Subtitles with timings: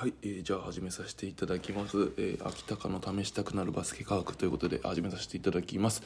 [0.00, 6.02] はい、えーじゃあ始めさせていただきます、えー秋高の試したくなるバスケ科学ということで始めさせていただきます、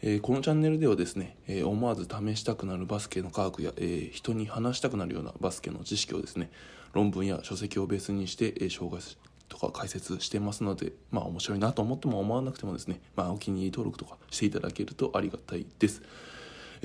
[0.00, 6.50] えーこのチャンネルではですね、えー思わず試したくなるバスケの科学や、えー人に話したくなるようなバスケの知識をですね
[6.94, 9.02] 論文や書籍をベースにして、えー紹介
[9.50, 16.00] とか解説してますのでまあ面白いなと思っても思わなくてもですね、まあ、お気に入り登録とかしていただけるとありがたいです。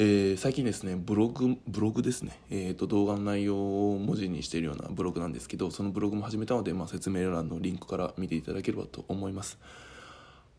[0.01, 9.57] えー最近ですねブログブログですね、えー、と動画の内容を文字にしているようなブログなんですけどそのブログも始めたので、まあ、説明欄のリンクから見ていただければと思います。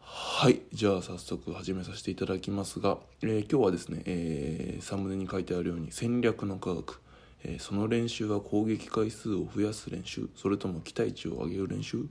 [0.01, 0.61] はい。
[0.75, 7.01] じゃあ早速始めさせていただきますが、えー今日はですね、えーサムネに書いてあるように戦略の科学、
[7.43, 10.29] えその練習は攻撃回数を増やす練習。
[10.37, 12.05] それとも期待値を上げる練習、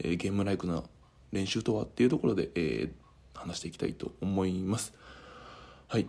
[0.00, 0.82] えゲームライクな
[1.32, 2.92] 練習とはっていうところで、え
[3.32, 4.92] 話していきたいと思います。
[5.86, 6.06] はい。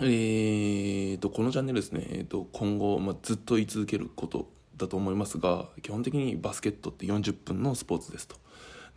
[0.00, 8.36] えー、とこのチャンネルですね、えー、と今後、まあ、ずっと言い続けることだと思いますが基本的にバスケットって40分のスポーツですと。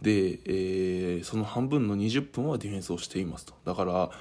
[0.02, 3.54] で、えーその半分の20分はディフェンスをしていますと。
[3.66, 4.12] だから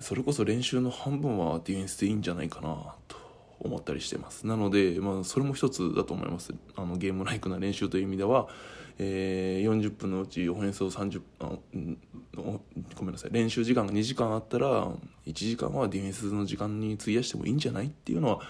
[0.00, 3.17] それこそ練習の半分はディフェンスでいいんじゃないかなと。
[3.60, 4.46] 思ったりしてます。
[4.46, 6.54] なので、まあ、それも一つだと思います。
[6.76, 8.48] あのゲームライクな練習という意味では、
[8.98, 11.50] えー40分のうちオフェンスを30あ
[12.96, 13.30] ごめんなさい。
[13.32, 14.88] 練習時間が2時間あったら
[15.26, 18.40] 1時間はディフェンスの時間に費やしてもいいんじゃないっていうのは、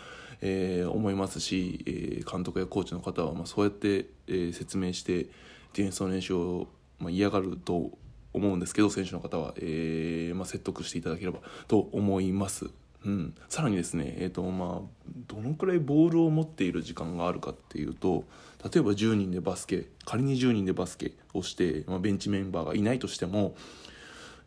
[0.40, 5.28] えー思いますし、えー監督やコーチの方はまあそうやって、えー説明してディ
[5.76, 7.92] フェンスの練習を、まあ、嫌がると
[8.32, 12.70] 思うんですけど選手の方は、えーまあ、説得していただければと思います。
[13.04, 18.24] うん、さらにですね、えーとまあ、どのくらいボールを持っている時間があるかっていうと
[18.64, 23.54] 例えば10人でバスケ仮に10人でバスケをして、まあ、ベンチメンバーがいないとしても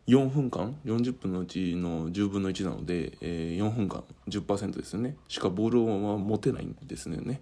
[0.06, 5.16] 4分間40分のうちの10分の1なので、えー4分間10%ですよね。
[5.28, 7.40] しかボールを持てないんですね。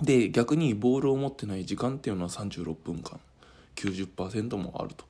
[0.00, 3.18] で逆にボールを持ってない時間っていうのは36分間
[3.74, 5.04] 90%もあると。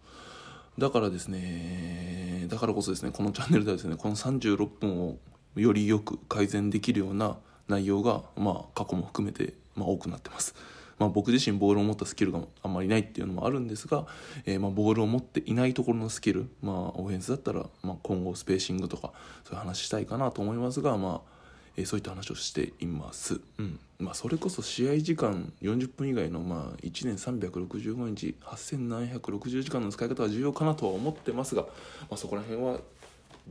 [0.79, 5.17] だからですねだからこそですねこのチャンネルではですねこの36分を
[5.55, 7.37] よりよく改善できるような
[7.69, 10.55] 内容がまあ過去も含めてまあ多くなってます。
[10.99, 14.07] まあ、僕自身ボールを持ったスキルがあんまりないっていうのもあるんですが、
[14.47, 19.13] えーまあボールを持っていないところのスキル、まあ、オフェンスだったら、まあ、今後スペーシングとか
[19.45, 21.36] そういう話したいかなと思いますが、まあ
[21.77, 31.69] えーそういった話をしています、うんまあ、それこそ試合時間40分以外の、まあ、1年365日8760時間の使い方は重要かなとは思ってますが、ま
[32.13, 32.81] あ、そこら辺は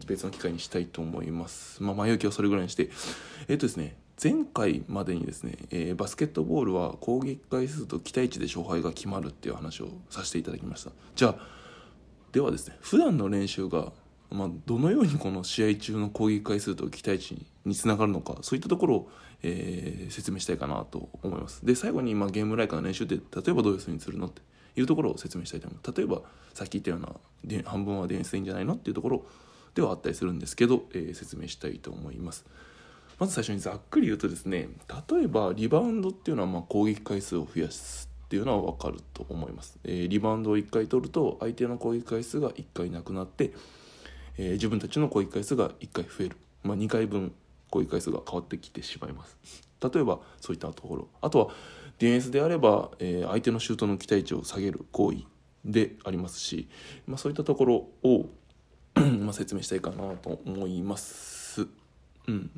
[0.06, 1.82] 別の機会にしたいと思います。
[1.82, 2.90] まあ、前置きはそれぐらいにして、
[3.48, 10.92] えっとですね、前回までにですね、えーバスケットボールは攻撃回数と期待値で勝敗が決まるっていう話をさせていただきました。
[11.16, 11.48] じゃあ、
[12.34, 13.94] ではですね、普段の練習が、
[14.32, 19.12] まあ、どのようにこの試合中の攻撃回数と期待値につながるのか、そういったところを、
[19.44, 21.66] えー説明したいかなと思います。
[21.66, 24.42] で、最後に、まあ、ゲームライクの練習って、例えばどういうふうにするのって
[24.76, 25.98] いうところを説明したいと思います。
[25.98, 26.22] 例えば、
[26.54, 27.10] さっき言ったような、
[27.44, 29.26] で半分はディフェンスでいいんじゃないのっていうところ
[29.74, 32.46] ではあったりするんですけど、えー説明したいと思います。
[33.20, 34.68] まず最初にざっくり言うとですね
[35.10, 43.54] 例えばリバウンドっていうのはま攻撃回数を増やすっていうのは分かると思います、えーリバウンドを1回取ると相手の攻撃回数が1回なくなって、
[44.38, 47.34] えー自分たちの攻撃回数が1回増える、まあ、2回分
[47.70, 49.38] 攻撃回数が変わってきてしまいます。
[49.82, 51.08] 例えばそういったところ。
[51.22, 51.54] あとは
[52.00, 55.20] ディフェンスであれば、えー相手のシュートの期待値を下げる行為
[55.64, 56.68] でありますし、
[57.08, 58.30] まあ、そういったところを
[58.96, 61.68] まあ説明したいかなと思います。
[62.28, 62.50] うん。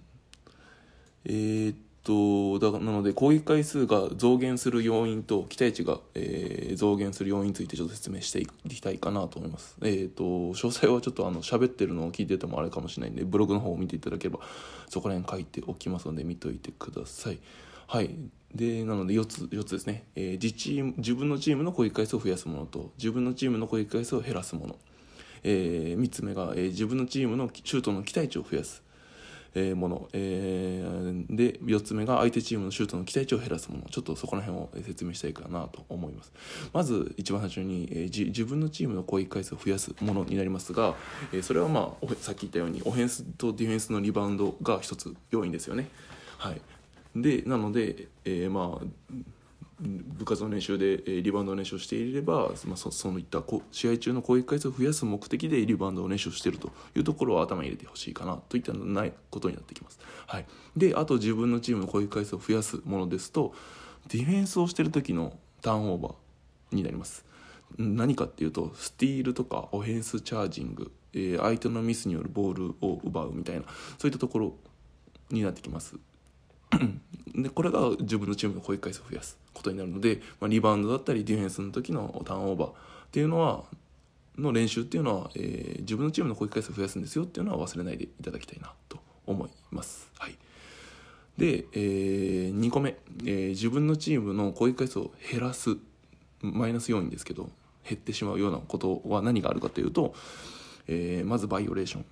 [1.26, 1.78] えーっ
[2.08, 9.76] とだなので攻撃回数が増減する要因と期待値が、えー増減する要因についてちょっと説明していきたいかなと思います。
[9.82, 14.40] えーっと詳細はちょっとあの喋ってるのを聞いててもあれかもしれないんでブログの方を見ていただければ
[14.90, 17.40] そこら辺書いておきますので見といてください。
[17.88, 18.16] はい
[18.54, 24.76] でなので4つ ,4 つですね、えー自チーム自分のチームの攻撃回数を増やすものと自分のチームの攻撃回数を減らすもの
[25.44, 28.84] え3つ目が、えー自分のチームのシュートの期待値を増やす、
[29.58, 33.84] えもの、えーで4つ目が相手チームのシュートの期待値を減らすもの。
[33.90, 36.32] ちょっとそこら辺を説明したいかなと思います。
[36.74, 40.96] まず一番最初に、えー自分のチームの攻撃回数を増やすものになりますが、
[41.32, 45.90] えーそれはまあさっき言ったようにオフェンスとディフェンスのリバウンドが一つ要因ですよね。
[46.38, 46.62] はい。
[47.16, 48.86] でなので、えまあ
[49.80, 60.00] 部活の練習で、リバウンドの練習をしていれば、まあ、そそういった試合中の攻撃回数を増やす目的でリバウンドの練習しているというところを頭に入れてほしいかなといったないことになってきます。
[60.26, 60.46] はい、
[60.76, 63.54] であと自分のチームの攻撃回数を増やすものですと
[64.08, 67.26] ディフェンスをしている時のターンオーバーになります。
[67.78, 73.64] 何かっていうとスティールとかオフェンスチャージング、えー相手のミスによるボールを奪うみたいな
[74.00, 74.56] そういったところ
[75.30, 75.98] になってきます。
[77.36, 82.74] でこれが自分のチームの攻撃回数を増やすことになるので、まあ、リバウンドだったりディフェンスの時のターンオーバーっ
[83.12, 83.64] ていうのは
[84.38, 90.10] の練習っていうのは、えー、自分のチームの攻撃回数を増やすんですよっていうのは忘れないでいただきたいなと思います。
[90.20, 90.36] はい。
[91.38, 95.78] で、えー、2個目、えー、自分のチームの攻撃回数を減らす。
[96.42, 97.50] マイナス要因ですけど
[97.88, 100.14] 減ってしまうようなことは何があるかというと、
[100.88, 102.06] えー、まずバイオレーション、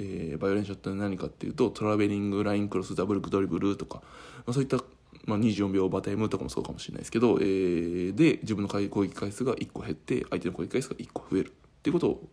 [0.00, 3.96] えー、バイオレーションって何かっていうとトラベリングラインクロスダブルドリブルとか、
[4.38, 4.78] まあ、そういった、
[5.26, 11.52] まあ、24秒バタイムとかもそうかもしれないですけど、えー、で自分の攻撃回数が1個減って相手の攻撃回数が1個増えるっ
[11.82, 12.28] ていうことを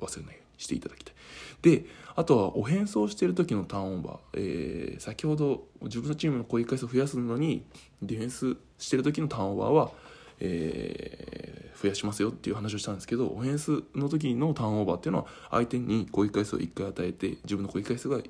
[0.00, 1.14] 忘れないようにしていただきたい。
[1.62, 7.64] であとはオフェンスをしている時のターンオーバー、えー、先ほど自分のチームの攻撃回数を増やすのに
[8.02, 9.90] ディフェンスしてる時のターンオーバーは、
[10.40, 18.24] えー、増やしますよっていう話をしたんですけどオフェンスの時のターンオーバーっていうのは相手に攻撃回数を1回与えて自分の攻撃回数が1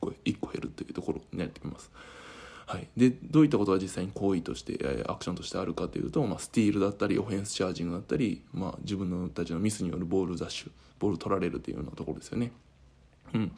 [0.00, 1.90] 個 ,1 個減るというところになってきます。
[2.66, 12.52] はい、でどういったことが実際に行為としてアクションとしてあるかというと、まあ、スティールだったりオフェンスチャージングだったり、まあ、自分たちのミスによるボール雑種ボール取られるというようなところですよね。
[13.34, 13.52] うん、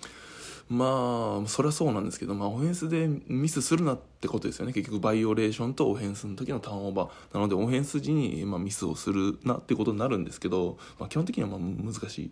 [0.69, 4.73] まあそりゃそうなんですけど、まあ、オフェンスでミスするなってことですよね。
[4.73, 7.35] 結局バイオレーションとオフェンスの時のターンオーバー。
[7.35, 12.31] なのでオフェンス時に、まあ、ミスをするなってことになるんですけど、まあ、基本的にはまあ難しい、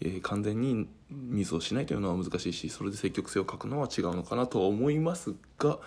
[0.00, 5.78] えー、完全にミスをしないというのは難しいしそれで積極性を欠くのは違うのかなとは思いますが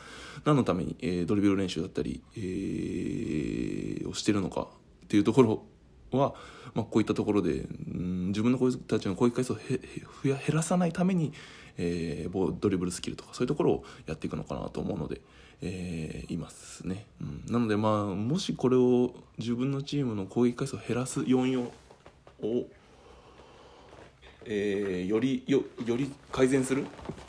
[0.45, 4.67] 何のために、えー、ドリブル練習だったり、えー、をしてるのか
[5.05, 5.63] っていうところ
[6.11, 6.33] は、
[6.73, 7.65] まあ、こういったところで、う
[7.97, 9.57] ん、自分の子たちの攻撃回数を
[10.23, 11.33] 減らさないために、
[11.77, 15.21] えー、ドリブルスキルとかそういうところをやっていくのかなと思うので、
[15.61, 21.71] えー、いますね、うん、なのでまあもしこれを自分のチームの攻撃回数を減らす要因を
[24.49, 26.85] えー、よりよより改善する、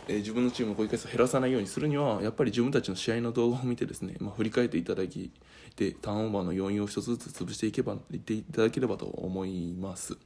[0.06, 5.32] えー、自分のチームの攻撃回数を減らさないようにするにはやっぱり自分たちの試合の動画を見てですね、まあ、振り返っていただき
[5.76, 10.16] でターンオーバーの要因を一つずつ潰していけばいっていただければと思います。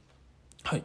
[0.63, 0.83] はい。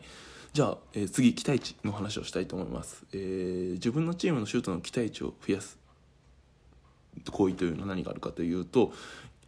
[0.53, 5.79] じゃあ、えー、次期待値の話をしたいと思います、えー、自分のチームのシュートの期待値を増やす。
[7.33, 8.93] 行為というのは何があるかというと、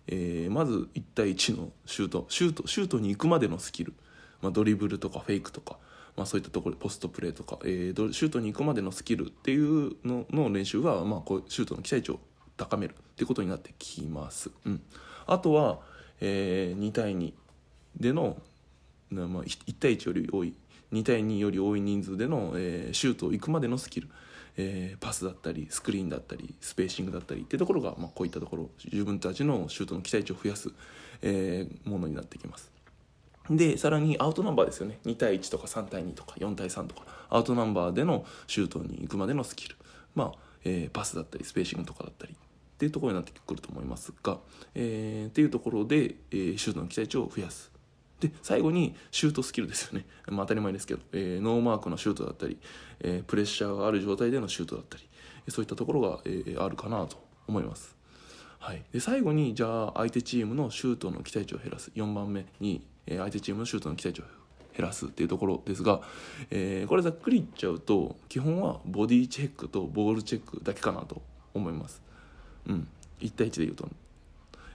[0.08, 2.26] えー、まず1対1のシュート。
[2.28, 3.92] シュートシュートに行くまでのスキル、
[4.42, 5.78] まあ、ドリブルとかフェイクとか
[6.16, 12.20] まあ、そういったところポストプレーとか、えー、シュートに行くまでのスキルっていうのの練習が、まあ、こうシュートの期待値を
[12.56, 12.94] 高める。
[12.94, 14.50] っていうことになってきます。
[14.64, 14.80] うん、
[15.26, 15.80] あとは、
[16.22, 17.34] えー、2対2
[17.98, 18.38] での、
[19.10, 20.54] まあ、1対1より多い
[20.92, 24.08] 2対2より多い人数での、えー、シュートを行くまでのスキル、
[24.56, 30.70] えー、パスだったりスクリーンだったりスペーシングだったりっていうところが、まあ、こういったところ自分たちのシュートの期待値を増やす、
[31.22, 32.70] えー、ものになってきます。
[33.48, 34.98] でさらにアウトナンバーですよね。
[35.04, 39.76] 2対1とか3対2とか4対3とかアウトナンバーでのシュートに行くまでのスキル。
[40.14, 42.36] まあ、えー、パスだったりスペーシングとかだったりっ
[42.78, 44.38] ていうところになってくると思いますが、
[44.74, 47.69] えー、っていうところで、えー、シュートの期待値を増やす。
[48.20, 52.58] で最後にシュートスキルですよね、 まあ、当たり前ですけど、えー、ノーマークのシュートだったり、
[53.00, 55.04] えー、プレッシャーがある状態でのシュートだったり
[55.48, 57.16] そういったところが、えー、あるかなと
[57.48, 57.96] 思います。
[58.58, 61.90] はい、で最後にじゃあ相手チームのシュートの期待値を減らす。
[61.94, 64.24] 4番目に、えー、相手チームのシュートの期待値を
[64.76, 66.02] 減らすっていうところですが、
[66.50, 71.22] えー、これざっくり言っちゃうと基本はボディチェックとボールチェックだけかなと
[71.54, 72.02] 思います。
[72.66, 72.86] うん、
[73.20, 73.88] 1対1で言うと。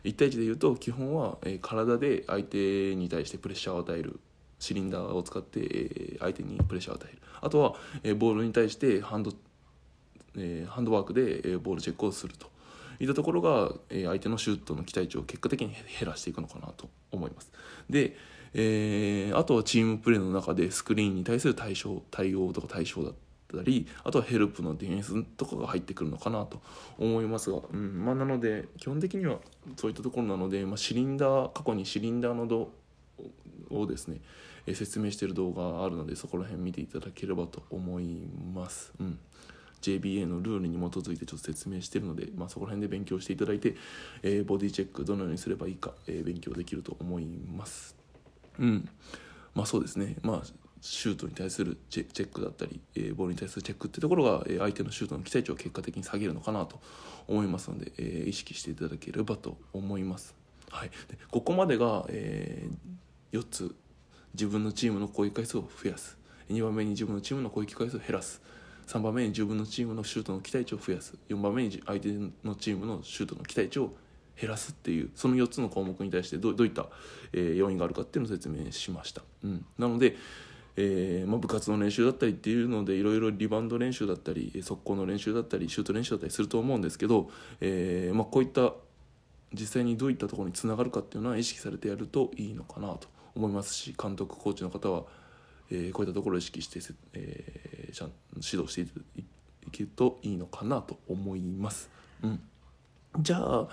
[0.05, 4.19] 1対1で言うと基本は、え、体で相手に対してプレッシャーを与える。
[4.57, 7.21] シリンダーを使って、え、相手にプレッシャーを与える。
[7.41, 9.33] あとは、え、ボールに対してハンド,、
[10.37, 12.49] え、ハンドワークで、え、ボールチェックをすると。
[12.99, 17.51] いったところが、え、相手のシュートの期待値を結果的に減らしていくのかなと思います。
[17.89, 18.15] で、
[18.57, 23.11] えー、あとはチームプレーの中でスクリーンに対する対象対応とか対象だ
[23.47, 26.61] たりあとはヘルプのディフェンスとかが入ってくるのかなと
[26.97, 29.39] 思いますが、うんまあ、なので基本的には
[29.77, 32.71] そういったところなので、まあ、シリンダー過去にシリンダーの度
[33.69, 34.19] をですね、
[34.65, 38.93] え、説明している動画があるのでそこら辺見ていただければと思います。
[38.99, 39.19] うん
[39.81, 43.75] JBA のルールに基づいてちょっと説明してるので、まあ、そこら辺で勉強していただいて、
[44.23, 47.95] えー、ボディチェックどのようにすればいいか、えー、勉強できると思います。
[48.57, 48.89] うん
[49.53, 56.79] まあそうですね、まあ、シュートに対するチェックだったり、えー、ボールに対するチェックってところが、え、相手のシュートの期待値を結果的に下げるのかなと
[57.27, 60.35] 思いますので、え、意識していただければと思います。
[60.69, 62.69] はい、でここまでが、え、
[63.31, 63.75] 4つ
[64.35, 66.19] 自分のチームの攻撃回数を増やす。
[66.51, 68.43] 2番目に自分のチームの攻撃回数を減らす。
[68.85, 71.15] 3番目に自分のチームのシュートの期待値を増やす。
[71.29, 72.09] 4番目に相手
[72.43, 73.95] のチームのシュートの期待値を
[74.39, 76.87] 減らすっていうその4つの項目に対してどういった、
[77.33, 80.17] えー、要因があるかっていうのを説明しました、うん、なので、
[80.77, 87.29] えーまあ、部活の練習だったりっていうのでいろいろリバウンド練習だったり速攻の練習だったりシュート練習だったりすると思うんですけど、
[87.61, 88.73] えーまあ、こういった
[89.53, 95.03] 実際にどういったところにつながるかっていうのは意識されてやるといいのかなと思いますし監督コーチの方は、
[95.71, 96.79] えー、こういったところを意識して、
[97.13, 99.23] えー、ちゃん指導してい
[99.71, 101.89] けるといいのかなと思います。
[102.23, 102.39] うん
[103.19, 103.67] じゃあ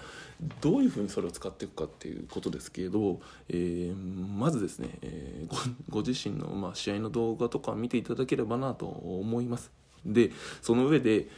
[0.60, 9.70] どういうふうにそれを使っていくかっていうことですけど、えー、まずですね、えー、ご自身の、まあ、試合の動画とか見ていただければなと思います。
[10.04, 11.28] でその上で、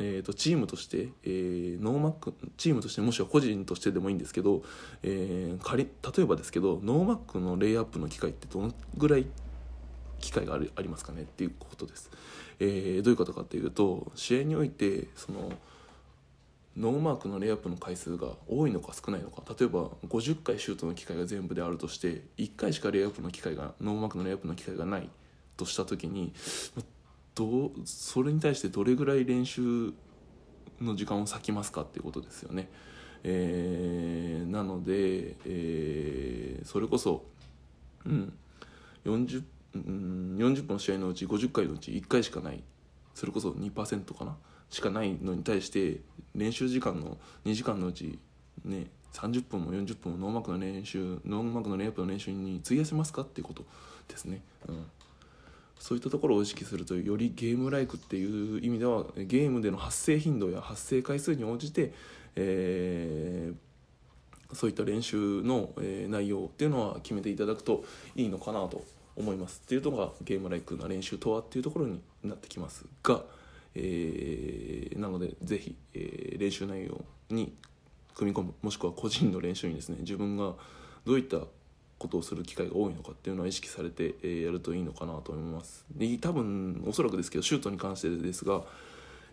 [0.00, 4.62] えーと、チームとして、えー、ノーマークチームとしてもしくは個人としてでもいいんですけど、
[5.04, 9.26] えー、仮例えばですけどノーマークのレイアップの機会ってどのぐらい
[10.20, 12.10] 機会がありありますかねっていうことです、
[12.58, 15.52] えー、どういうことかっていうと試合においてその
[16.78, 19.42] ノーマークのレイアップの回数が多いのか少ないのか。
[19.58, 25.10] 例えば50回シュートの機会が全部であるとして1回しかレイアップの機会がノーマークのレイアップの機会がない
[25.56, 26.32] とした時に
[27.34, 29.92] どうそれに対してどれぐらい練習
[30.80, 32.68] の時間を割きますかっていうことですよね。
[33.24, 37.24] えー、なので、えー、それこそ、
[38.06, 38.32] うん、
[39.04, 39.42] 40,
[39.74, 42.62] うん、40分の試合のうち50回のうち1回しかない。
[43.14, 44.36] それこそ2%かな。
[44.70, 46.00] しかないのに対して
[46.34, 48.18] 練習時間の2時間のうち
[48.64, 53.64] ね30分も40分もノーマークの練習ノーマークのレイアップの練習に費やせますかっていうこと
[54.08, 54.42] ですね。
[54.68, 54.84] うん
[55.78, 61.92] そういったところを意識するとよりゲームライクっていう意味ではゲームでの発生頻度や発生回数に応じて、
[62.34, 67.84] えー、そういった練習の、え、内容っていうのは決めていただくと
[68.16, 68.84] いいのかなと
[69.16, 73.22] 思いますっていうのがゲームライクな練習とはっていうところになってきますが、
[73.80, 77.54] えー、なのでぜひ、えー、練習内容に
[78.14, 80.54] 組み込むもしくは個人の練習にですね自分が
[81.06, 81.38] どういった
[81.98, 85.84] ことをする機会が多いのかっていうのは意識されて、えやるといいのかなと思います。
[85.90, 88.62] で多分おそらくですけどシュートに関してですが、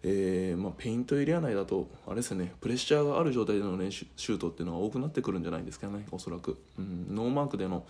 [0.02, 7.86] えー、まあ、ペイントエリア内だとあれですねプレッシャーがある状態での練習シュートっていうのは多くなってくるんじゃないですかねおそらく、うん、ノーマークでの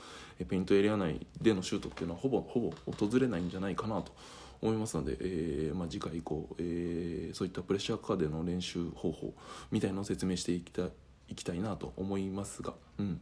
[0.48, 4.14] ペイントエリア内でのシュートっていうのはほぼほぼ訪れないんじゃないかなと
[4.62, 9.34] 思いますので、えーまあ、次回以降、え、そういったプレッシャー下での練習方法
[9.72, 10.92] みたいなのを説明していきたい
[11.28, 13.20] いきたいなと思いますが、うん。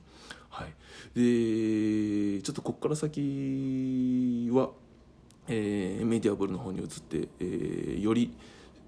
[0.50, 0.74] はい、
[1.16, 4.70] でちょっとここから先は、
[5.48, 8.36] えー、メディアブルの方に移って、えー、より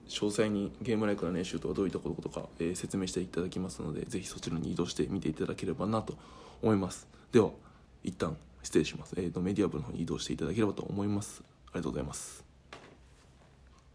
[0.08, 6.16] 詳細にゲームライクな練習とはどういったことか、えー、説明していただきますのでぜひそちらに移動して見ていただければなと
[6.62, 7.08] 思います。
[7.32, 7.50] では
[8.04, 11.55] 一旦失礼します、えーと、メディアブルの方に移動していただければと思います。
[11.76, 12.45] ありがとうございます。